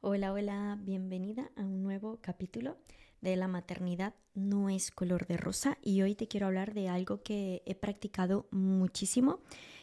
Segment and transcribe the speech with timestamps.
[0.00, 2.76] Hola, hola, bienvenida a un nuevo capítulo
[3.20, 7.24] de la maternidad no es color de rosa y hoy te quiero hablar de algo
[7.24, 9.40] que he practicado muchísimo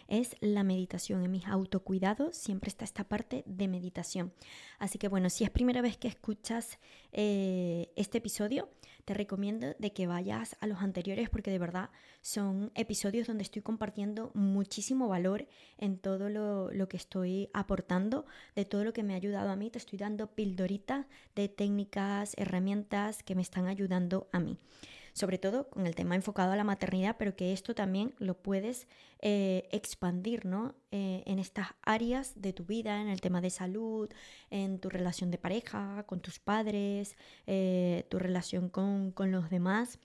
[0.07, 1.25] es la meditación.
[1.25, 4.33] En mis autocuidados siempre está esta parte de meditación.
[4.79, 6.79] Así que bueno, si es primera vez que escuchas
[7.11, 8.69] eh, este episodio,
[9.05, 11.89] te recomiendo de que vayas a los anteriores porque de verdad
[12.21, 15.47] son episodios donde estoy compartiendo muchísimo valor
[15.77, 19.55] en todo lo, lo que estoy aportando, de todo lo que me ha ayudado a
[19.55, 19.69] mí.
[19.69, 21.05] Te estoy dando pildoritas
[21.35, 24.57] de técnicas, herramientas que me están ayudando a mí
[25.15, 28.85] sobre todo con el tema enfocado a la maternidad, pero que esto también lo puedes
[29.21, 30.75] eh, expandir ¿no?
[30.91, 34.09] Eh, en estas áreas de tu vida, en el tema de salud,
[34.49, 37.15] en tu relación de pareja, con tus padres,
[37.47, 39.99] eh, tu relación con, los demás.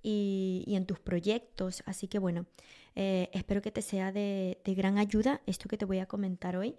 [0.00, 1.82] Y, en tus proyectos.
[1.86, 2.46] Así que bueno,
[2.94, 6.76] espero que te sea de, gran ayuda esto que te voy a comentar hoy,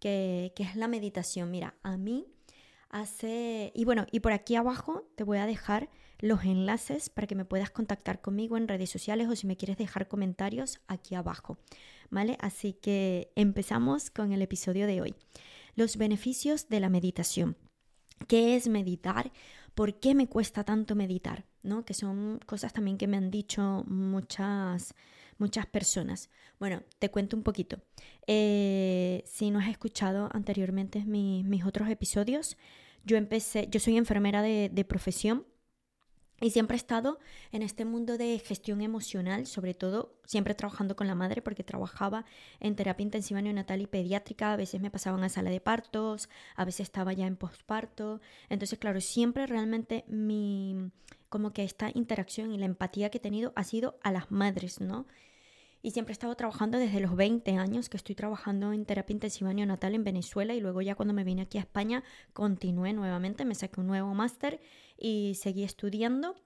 [0.00, 1.50] que, que, es la meditación.
[1.50, 2.26] Mira, a mí
[2.90, 3.72] hace...
[3.74, 7.44] Y bueno, y por aquí abajo te voy a dejar los enlaces para que me
[7.44, 11.58] puedas contactar conmigo en redes sociales o si me quieres dejar comentarios aquí abajo.
[12.10, 12.36] ¿Vale?
[12.40, 15.14] Así que empezamos con el episodio de hoy.
[15.74, 17.56] Los beneficios de la meditación.
[18.28, 19.32] ¿Qué es meditar?
[19.74, 21.44] ¿Por qué me cuesta tanto meditar?
[21.62, 21.84] ¿No?
[21.84, 24.94] Que son cosas también que me han dicho muchas,
[25.38, 26.30] muchas personas.
[26.60, 27.80] Bueno, te cuento un poquito.
[28.26, 32.56] Eh, si no has escuchado anteriormente mis otros episodios,
[33.04, 35.46] yo empecé, yo soy enfermera de, profesión
[36.40, 37.18] y siempre he estado
[37.52, 42.24] en este mundo de gestión emocional, sobre todo siempre trabajando con la madre porque trabajaba
[42.60, 46.64] en terapia intensiva neonatal y pediátrica, a veces me pasaban a sala de partos, a
[46.64, 48.20] veces estaba ya en posparto.
[48.48, 50.90] Entonces, claro, siempre realmente mi
[51.28, 54.80] como que esta interacción y la empatía que he tenido ha sido a las madres,
[54.80, 55.06] ¿no?
[55.84, 59.52] Y siempre he estado trabajando desde los 20 años que estoy trabajando en terapia intensiva
[59.52, 63.54] neonatal en Venezuela y luego ya cuando me vine aquí a España continué nuevamente, me
[63.54, 64.62] saqué un nuevo máster
[64.96, 66.36] y seguí estudiando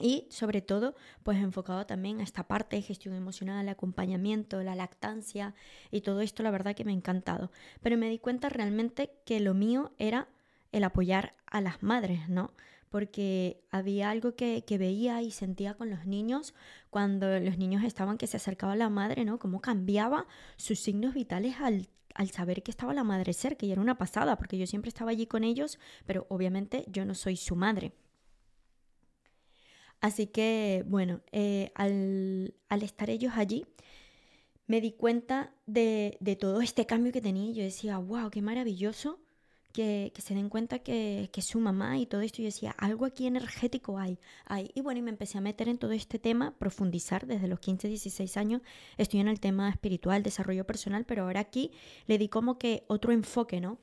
[0.00, 4.74] y sobre todo pues enfocado también a esta parte de gestión emocional, el acompañamiento, la
[4.74, 5.54] lactancia
[5.92, 7.52] y todo esto la verdad que me ha encantado.
[7.80, 10.26] Pero me di cuenta realmente que lo mío era
[10.72, 12.52] el apoyar a las madres, ¿no?
[12.90, 16.54] Porque había algo que, veía y sentía con los niños
[16.90, 19.38] cuando los niños estaban que se acercaba la madre, ¿no?
[19.38, 20.26] Cómo cambiaba
[20.56, 24.36] sus signos vitales al, al saber que estaba la madre cerca y era una pasada,
[24.36, 27.92] porque yo siempre estaba allí con ellos, pero obviamente yo no soy su madre.
[30.00, 33.66] Así que, bueno, eh, al, al, estar ellos allí,
[34.66, 39.18] me di cuenta de, de todo este cambio que tenía yo decía, wow, qué maravilloso
[39.72, 42.38] que, se den cuenta que, su mamá y todo esto.
[42.38, 44.70] Yo decía, algo aquí energético hay, hay.
[44.74, 47.88] Y bueno, y me empecé a meter en todo este tema, profundizar desde los 15,
[47.88, 48.62] 16 años.
[48.96, 51.72] Estoy en el tema espiritual, desarrollo personal, pero ahora aquí
[52.06, 53.78] le di como que otro enfoque, ¿no?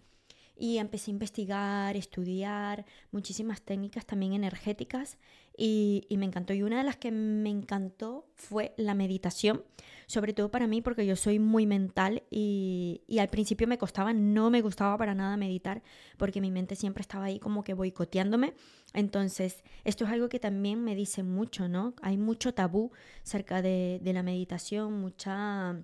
[0.58, 5.18] Y empecé a investigar, estudiar muchísimas técnicas también energéticas
[5.58, 6.54] y, me encantó.
[6.54, 9.64] Y una de las que me encantó fue la meditación,
[10.08, 14.14] sobre todo para mí porque yo soy muy mental y, y al principio me costaba,
[14.14, 15.82] no me gustaba para nada meditar
[16.18, 18.54] porque mi mente siempre estaba ahí como que boicoteándome.
[18.94, 21.94] Entonces, esto es algo que también me dice mucho, ¿no?
[22.02, 22.92] Hay mucho tabú
[23.24, 25.84] cerca de, de la meditación, mucha...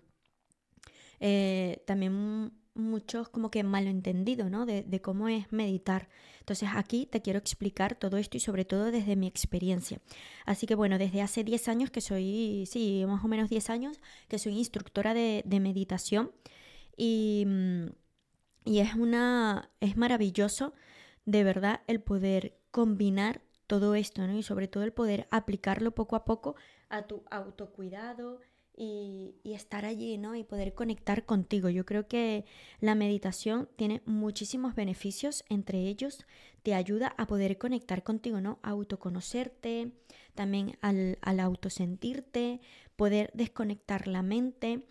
[1.24, 4.66] Eh, también muchos como que malentendido, ¿no?
[4.66, 6.09] De, cómo es meditar.
[6.40, 10.00] Entonces aquí te quiero explicar todo esto y sobre todo desde mi experiencia.
[10.46, 14.00] Así que bueno, desde hace 10 años que soy, sí, más o menos 10 años,
[14.28, 16.32] que soy instructora de, de meditación
[16.98, 17.46] y,
[18.64, 20.74] y es una, es maravilloso
[21.26, 24.38] de verdad el poder combinar todo esto, ¿no?
[24.38, 26.56] Y sobre todo el poder aplicarlo poco a poco
[26.90, 28.42] a tu autocuidado,
[28.76, 30.36] y, estar allí, ¿no?
[30.36, 31.70] Y poder conectar contigo.
[31.70, 32.46] Yo creo que
[32.80, 36.26] la meditación tiene muchísimos beneficios, entre ellos
[36.64, 38.59] te ayuda a poder conectar contigo, ¿no?
[38.62, 39.92] A autoconocerte,
[40.36, 42.62] también al, al autosentirte,
[42.96, 44.88] poder desconectar la mente.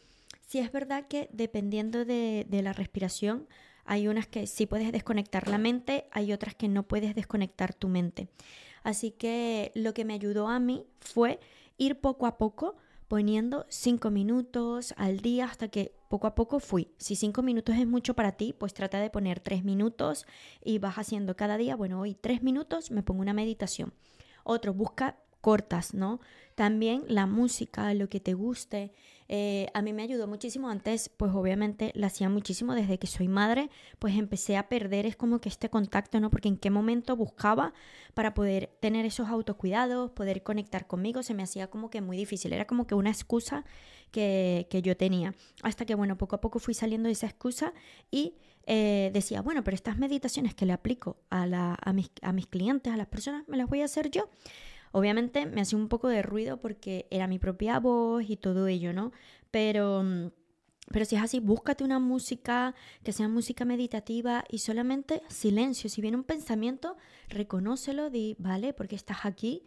[0.46, 3.48] Si es verdad que dependiendo de, de la respiración,
[3.84, 7.88] hay unas que sí puedes desconectar la mente, hay otras que no puedes desconectar tu
[7.88, 8.28] mente.
[8.82, 11.40] Así que lo que me ayudó a mí fue
[11.76, 12.76] ir poco a poco
[13.10, 16.92] poniendo cinco minutos al día hasta que poco a poco fui.
[16.96, 20.26] Si cinco minutos es mucho para ti, pues trata de poner tres minutos
[20.62, 23.92] y vas haciendo cada día, bueno, hoy tres minutos me pongo una meditación.
[24.44, 26.20] Otro, busca cortas, ¿no?
[26.54, 28.92] También la música, lo que te guste.
[29.32, 33.28] Eh, a mí me ayudó muchísimo antes, pues obviamente la hacía muchísimo desde que soy
[33.28, 36.30] madre, pues empecé a perder es como que este contacto, ¿no?
[36.30, 37.72] Porque en qué momento buscaba
[38.12, 42.52] para poder tener esos autocuidados, poder conectar conmigo, se me hacía como que muy difícil,
[42.52, 43.64] era como que una excusa
[44.10, 45.32] que, que yo tenía.
[45.62, 47.72] Hasta que, bueno, poco a poco fui saliendo de esa excusa
[48.10, 48.34] y
[48.66, 52.48] eh, decía, bueno, pero estas meditaciones que le aplico a, la, a, mis, a mis
[52.48, 54.28] clientes, a las personas, me las voy a hacer yo.
[54.92, 58.92] Obviamente me hacía un poco de ruido porque era mi propia voz y todo ello,
[58.92, 59.12] ¿no?
[59.50, 60.30] Pero, mm,
[60.90, 65.88] pero si es así, búscate una música que sea música meditativa y solamente silencio.
[65.88, 66.96] Si viene un pensamiento,
[67.28, 69.62] reconócelo, di, vale, porque estás aquí,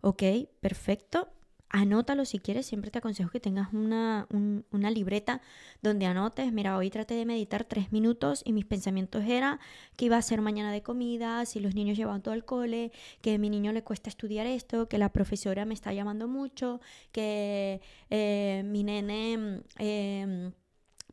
[0.00, 0.22] ok,
[0.60, 1.28] perfecto,
[1.68, 4.26] anótalo si quieres, siempre te aconsejo que tengas una,
[4.70, 5.40] una, libreta
[5.82, 9.58] donde anotes, mira, hoy traté de meditar tres minutos y mis pensamientos eran
[9.96, 13.34] que iba a ser mañana de comida, si los niños llevan todo al cole, que
[13.34, 16.80] a mi niño le cuesta estudiar esto, que la profesora me está llamando mucho,
[17.12, 17.80] que
[18.10, 19.62] eh, mi nene...
[19.78, 20.52] Eh,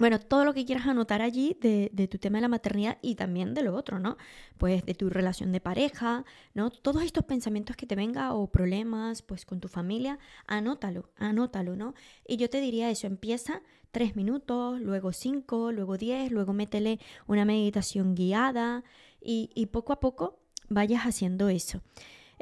[0.02, 3.54] bueno, todo lo que quieras anotar allí de, tu tema de la maternidad y también
[3.54, 4.18] de lo otro, ¿no?
[4.58, 6.26] Pues de tu relación de pareja,
[6.56, 6.72] ¿no?
[6.72, 10.18] Todos estos pensamientos que te vengan o problemas, pues con tu familia,
[10.48, 11.94] anótalo, anótalo, ¿no?
[12.28, 13.62] Y yo te diría eso, empieza
[13.92, 18.84] tres minutos, luego cinco, luego diez, luego métele una meditación guiada
[19.22, 21.84] y, y poco a poco vayas haciendo eso.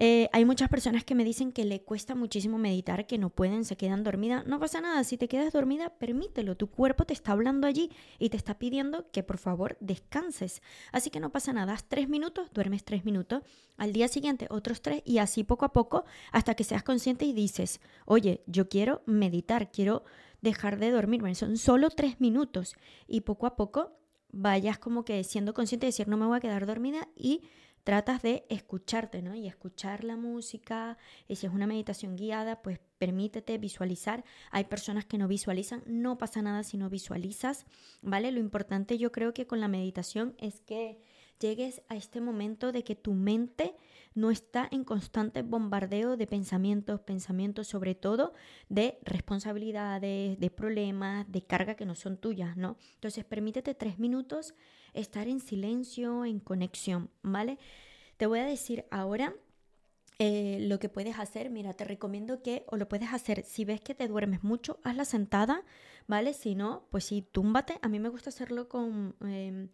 [0.02, 3.66] Eh, hay muchas personas que me dicen que le cuesta muchísimo meditar, que no pueden,
[3.66, 4.48] se quedan dormidas.
[4.48, 6.56] No pasa nada, si te quedas dormida, permítelo.
[6.56, 10.62] Tu cuerpo te está hablando allí y te está pidiendo que por favor descanses.
[10.94, 13.44] Así que no pasa nada, haz tres minutos, duermes tres minutos.
[13.76, 17.34] Al día siguiente otros tres y así poco a poco hasta que seas consciente y
[17.34, 20.06] dices, oye, yo quiero meditar, quiero
[20.42, 21.36] dejar de dormirme.
[21.36, 24.00] Son solo tres minutos y poco a poco
[24.32, 27.42] vayas como que siendo consciente de decir no me voy a quedar dormida y
[27.84, 29.36] tratas de escucharte, ¿no?
[29.36, 30.98] Y escuchar la música,
[31.28, 34.24] y si es una meditación guiada, pues permítete visualizar.
[34.52, 37.66] Hay personas que no visualizan, no pasa nada si no visualizas,
[38.02, 38.32] ¿vale?
[38.32, 41.00] Lo importante yo creo que con la meditación es que
[41.40, 43.76] llegues a este momento de que tu mente
[44.20, 48.34] no está en constante bombardeo de pensamientos, pensamientos sobre todo
[48.68, 52.78] de responsabilidades, de problemas, de carga que no son tuyas, ¿no?
[52.96, 54.56] Entonces permítete tres minutos
[54.94, 57.58] estar en silencio, en conexión, ¿vale?
[58.18, 59.34] Te voy a decir ahora
[60.22, 61.50] eh, lo que puedes hacer.
[61.50, 65.06] Mira, te recomiendo que, o lo puedes hacer, si ves que te duermes mucho, hazla
[65.06, 65.64] sentada,
[66.08, 66.34] ¿vale?
[66.34, 67.80] Si no, pues sí, túmbate.
[67.82, 69.70] A mí me gusta hacerlo con, em,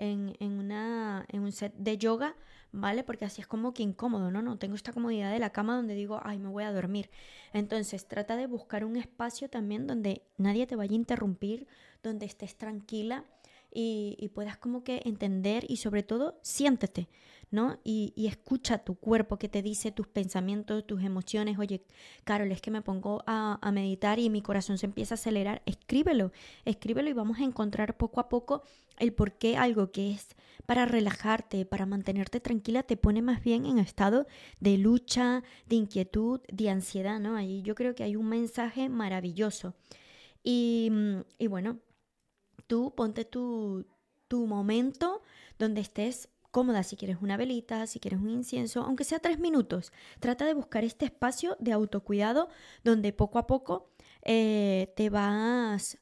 [0.00, 2.34] en, en, una, en un set de yoga,
[2.72, 3.04] ¿vale?
[3.04, 4.40] Porque así es como que incómodo, ¿no?
[4.40, 7.10] No tengo esta comodidad de la cama donde digo, ay, me voy a dormir.
[7.52, 11.66] Entonces, trata de buscar un espacio también donde nadie te vaya a interrumpir,
[12.02, 13.24] donde estés tranquila
[13.72, 17.08] y, puedas como que entender y sobre todo siéntete,
[17.50, 17.78] ¿no?
[17.84, 21.58] Y, escucha tu cuerpo que te dice tus pensamientos, tus emociones.
[21.58, 21.82] Oye,
[22.24, 25.62] Carol, es que me pongo a, meditar y mi corazón se empieza a acelerar.
[25.66, 26.32] Escríbelo,
[26.64, 28.62] escríbelo y vamos a encontrar poco a poco
[28.98, 30.28] el por qué algo que es
[30.66, 34.26] para relajarte, para mantenerte tranquila, te pone más bien en estado
[34.60, 37.36] de lucha, de inquietud, de ansiedad, ¿no?
[37.36, 39.74] Ahí yo creo que hay un mensaje maravilloso.
[40.42, 40.90] Y,
[41.38, 41.80] y bueno,
[42.62, 43.86] tú ponte tu,
[44.30, 45.22] momento
[45.58, 49.92] donde estés cómoda, si quieres una velita, si quieres un incienso, aunque sea tres minutos.
[50.20, 52.48] Trata de buscar este espacio de autocuidado
[52.84, 53.90] donde poco a poco
[54.22, 55.98] eh, te vas,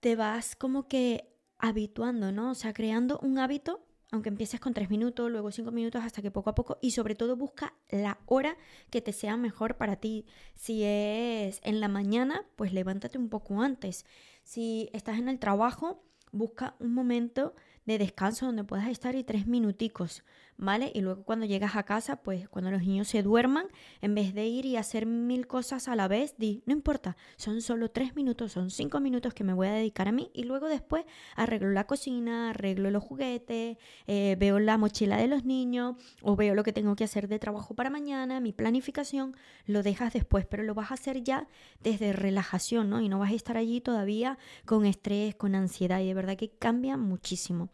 [0.00, 2.50] te vas como que habituando, ¿no?
[2.50, 6.30] O sea, creando un hábito, aunque empieces con tres minutos, luego cinco minutos, hasta que
[6.30, 8.56] poco a poco, y sobre todo busca la hora
[8.90, 10.26] que te sea mejor para ti.
[10.54, 14.04] Si es en la mañana, pues levántate un poco antes.
[14.44, 17.54] Si estás en el trabajo, busca un momento
[17.86, 20.22] de descanso donde puedas estar y tres minuticos.
[20.56, 20.92] ¿Vale?
[20.94, 23.66] Y luego cuando llegas a casa, pues cuando los niños se duerman,
[24.00, 27.60] en vez de ir y hacer mil cosas a la vez, di, no importa, son
[27.60, 30.68] solo tres minutos, son cinco minutos que me voy a dedicar a mí y luego
[30.68, 31.04] después
[31.36, 36.54] arreglo la cocina, arreglo los juguetes, eh, veo la mochila de los niños o veo
[36.54, 40.62] lo que tengo que hacer de trabajo para mañana, mi planificación, lo dejas después, pero
[40.62, 41.48] lo vas a hacer ya
[41.80, 43.00] desde relajación, ¿no?
[43.00, 46.50] Y no vas a estar allí todavía con estrés, con ansiedad y de verdad que
[46.50, 47.70] cambia muchísimo.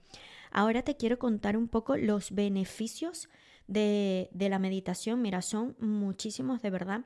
[0.50, 3.28] Ahora te quiero contar un poco los beneficios
[3.66, 5.23] de, la meditación.
[5.23, 7.04] Mira, son muchísimos de verdad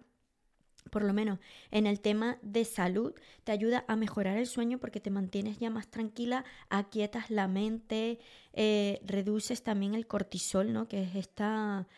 [0.91, 1.39] por lo menos
[1.71, 5.71] en el tema de salud, te ayuda a mejorar el sueño porque te mantienes ya
[5.71, 8.21] más tranquila, aquietas la mente,
[8.53, 10.87] eh, reduces también el cortisol, ¿no?
[10.87, 11.89] que es esta,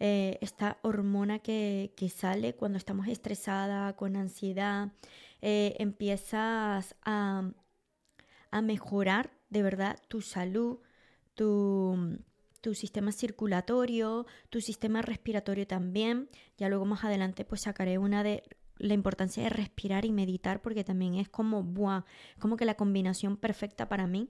[0.00, 4.88] eh, esta hormona que, sale cuando estamos estresada, con ansiedad,
[5.42, 7.52] eh, empiezas a,
[8.50, 10.78] a mejorar de verdad tu salud,
[11.40, 16.28] tu, sistema circulatorio, tu sistema respiratorio también.
[16.58, 18.42] Ya luego más adelante pues sacaré una de
[18.76, 22.04] la importancia de respirar y meditar porque también es como, buah,
[22.38, 24.28] como que la combinación perfecta para mí.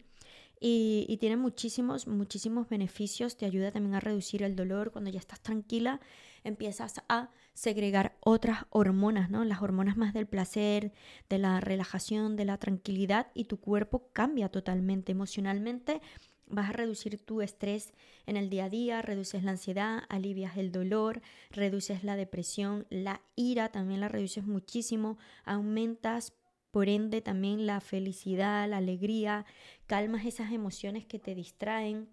[0.60, 3.36] y, tiene muchísimos, muchísimos beneficios.
[3.36, 4.92] Te ayuda también a reducir el dolor.
[4.92, 6.00] Cuando ya estás tranquila,
[6.44, 9.44] empiezas a segregar otras hormonas, ¿no?
[9.44, 10.92] Las hormonas más del placer,
[11.28, 16.02] de la relajación, de la tranquilidad y tu cuerpo cambia totalmente emocionalmente.
[16.50, 17.92] Vas a reducir tu estrés
[18.26, 23.22] en el día a día, reduces la ansiedad, alivias el dolor, reduces la depresión, la
[23.36, 26.32] ira también la reduces muchísimo, aumentas
[26.72, 29.46] por ende, también la felicidad, la alegría,
[29.86, 32.08] calmas esas emociones que te distraen.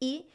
[0.00, 0.26] Y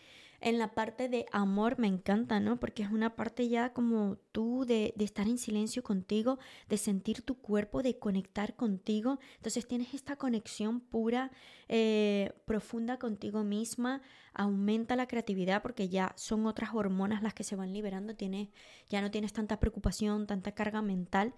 [0.44, 2.60] en la parte de amor me encanta, ¿no?
[2.60, 7.36] Porque es una parte ya como tú de, estar en silencio contigo, de sentir tu
[7.36, 9.20] cuerpo, de conectar contigo.
[9.38, 11.32] Entonces tienes esta conexión pura,
[11.70, 14.02] eh, profunda contigo misma,
[14.34, 18.50] aumenta la creatividad porque ya son otras hormonas las que se van liberando, tienes,
[18.90, 21.34] ya no tienes tanta preocupación, tanta carga mental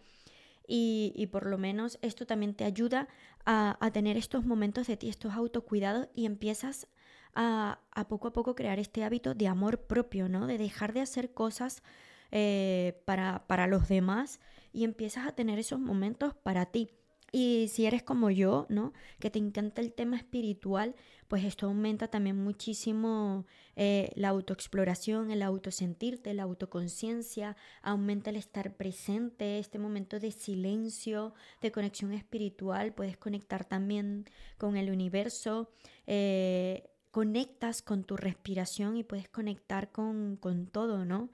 [0.68, 3.08] y, por lo menos esto también te ayuda
[3.46, 6.88] a, tener estos momentos de ti, estos autocuidados y empiezas
[7.36, 10.48] a, poco a poco crear este hábito de amor propio, ¿no?
[10.48, 11.84] De dejar de hacer cosas
[12.32, 14.40] eh, para, para los demás
[14.72, 16.90] y empiezas a tener esos momentos para ti.
[17.38, 18.94] Y si eres como yo, ¿no?
[19.20, 20.96] Que te encanta el tema espiritual,
[21.28, 28.78] pues esto aumenta también muchísimo eh, la autoexploración, el autosentirte, la autoconciencia, aumenta el estar
[28.78, 34.24] presente, este momento de silencio, de conexión espiritual, puedes conectar también
[34.58, 35.72] con el universo.
[36.08, 40.38] Eh, conectas con tu respiración y puedes conectar con,
[40.70, 41.30] todo, ¿no?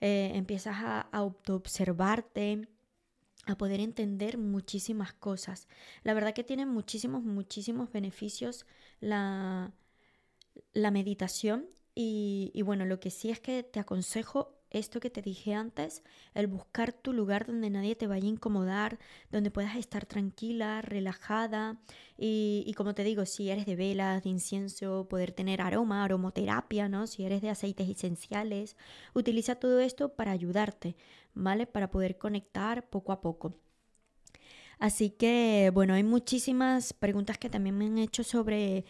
[0.00, 2.68] Eh, empiezas a, a autoobservarte,
[3.44, 5.66] a poder entender muchísimas cosas.
[6.04, 8.66] La verdad que tiene muchísimos, muchísimos beneficios
[9.00, 9.72] la,
[10.74, 15.22] la meditación y, y, bueno, lo que sí es que te aconsejo esto que te
[15.22, 16.02] dije antes,
[16.34, 18.98] el buscar tu lugar donde nadie te vaya a incomodar,
[19.30, 21.80] donde puedas estar tranquila, relajada
[22.16, 26.88] y, y, como te digo, si eres de velas, de incienso, poder tener aroma, aromoterapia,
[26.88, 27.06] ¿no?
[27.06, 28.76] Si eres de aceites esenciales,
[29.14, 30.96] utiliza todo esto para ayudarte,
[31.34, 31.66] ¿vale?
[31.66, 33.54] Para poder conectar poco a poco.
[34.80, 38.86] Así que, bueno, hay muchísimas preguntas que también me han hecho sobre,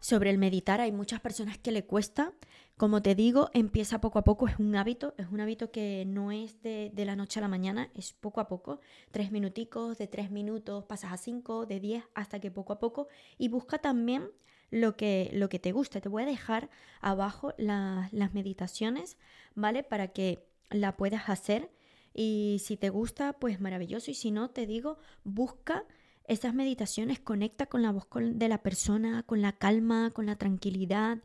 [0.00, 0.80] sobre el meditar.
[0.80, 2.32] Hay muchas personas que le cuesta.
[2.78, 6.30] Como te digo, empieza poco a poco, es un hábito, es un hábito que no
[6.30, 8.80] es de, la noche a la mañana, es poco a poco,
[9.10, 13.08] tres minuticos, de tres minutos pasas a cinco, de diez, hasta que poco a poco,
[13.36, 14.30] y busca también
[14.70, 16.00] lo que, lo que te guste.
[16.00, 16.70] Te voy a dejar
[17.00, 19.18] abajo las meditaciones,
[19.56, 19.82] ¿vale?
[19.82, 21.72] Para que la puedas hacer
[22.14, 25.84] y si te gusta, pues maravilloso, y si no, te digo, busca
[26.28, 31.18] esas meditaciones, conecta con la voz de la persona, con la calma, con la tranquilidad.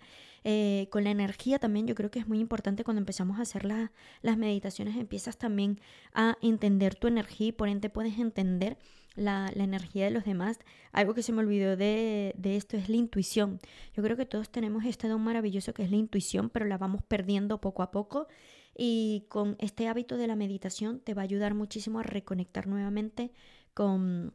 [0.44, 3.66] Eh, con la energía también yo creo que es muy importante cuando empezamos a hacer
[3.66, 5.80] las meditaciones, empiezas también
[6.14, 8.78] a entender tu energía y por ende puedes entender
[9.16, 10.60] la, energía de los demás.
[10.92, 13.60] Algo que se me olvidó de, de, esto es la intuición.
[13.96, 17.04] Yo creo que todos tenemos este don maravilloso que es la intuición, pero la vamos
[17.04, 18.28] perdiendo poco a poco
[18.76, 23.32] y con este hábito de la meditación te va a ayudar muchísimo a reconectar nuevamente
[23.74, 24.34] con,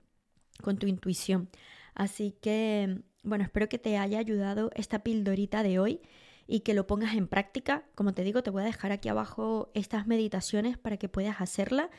[0.63, 1.51] con tu intuición.
[1.95, 6.01] Así que bueno, espero que te haya ayudado esta pildorita de hoy
[6.47, 7.85] y que lo pongas en práctica.
[7.95, 11.91] Como te digo, te voy a dejar aquí abajo estas meditaciones para que puedas hacerla.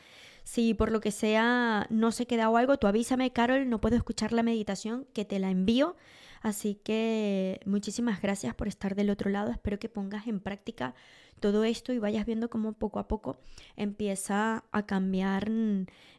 [0.42, 3.96] Si por lo que sea no se queda o algo, tú avísame, Carol, no puedo
[3.96, 5.96] escuchar la meditación, que te la envío.
[6.40, 9.50] Así que muchísimas gracias por estar del otro lado.
[9.50, 10.94] Espero que pongas en práctica
[11.38, 13.40] todo esto y vayas viendo cómo poco a poco
[13.76, 15.50] empieza a cambiar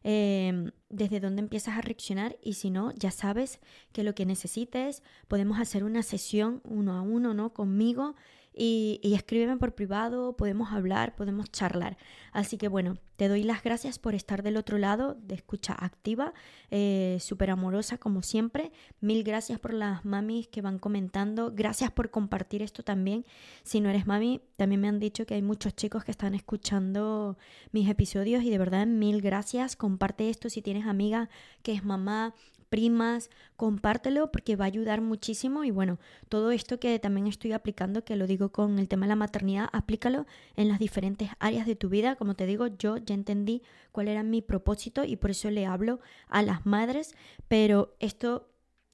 [0.04, 3.60] em, desde dónde empiezas a reaccionar y si no, ya sabes
[3.94, 7.54] que lo que necesites, podemos hacer una sesión uno a uno, ¿no?
[7.54, 8.16] Conmigo
[8.54, 11.98] y, escríbeme por privado, podemos hablar, podemos charlar.
[12.34, 16.34] Así que bueno, te doy las gracias por estar del otro lado, de escucha activa,
[16.70, 18.72] eh, súper amorosa como siempre.
[19.00, 23.26] Mil gracias por las mamis que van comentando, gracias por compartir esto también.
[23.64, 27.38] Si no eres mami, también me han dicho que hay muchos chicos que están escuchando
[27.72, 29.78] mis episodios y de verdad mil gracias.
[29.78, 31.30] Comparte esto si tienes amiga
[31.64, 32.34] que es mamá,
[32.72, 36.00] primas, compártelo porque va a ayudar muchísimo y bueno,
[36.30, 39.70] todo esto que también estoy aplicando, que lo digo con el tema de la maternidad,
[39.74, 40.26] aplícalo
[40.56, 42.16] en las diferentes áreas de tu vida.
[42.16, 43.62] Como te digo, yo ya entendí
[43.92, 46.00] cuál era mi propósito y por eso le hablo
[46.30, 47.14] a las madres,
[47.50, 48.48] pero esto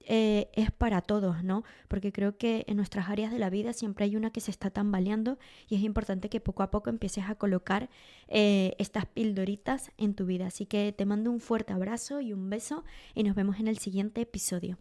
[0.09, 1.63] eh, es para todos, ¿no?
[1.89, 4.69] Porque creo que en nuestras áreas de la vida siempre hay una que se está
[4.69, 5.37] tambaleando
[5.67, 7.89] y es importante que poco a poco empieces a colocar
[8.29, 10.47] eh, estas pildoritas en tu vida.
[10.47, 12.85] Así que te mando un fuerte abrazo y un beso
[13.15, 14.77] y nos vemos en el siguiente episodio.